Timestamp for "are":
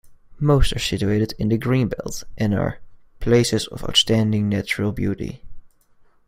0.75-0.79, 2.55-2.79